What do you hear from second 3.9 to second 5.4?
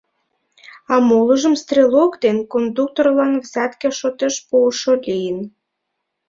шотеш пуышо лийын.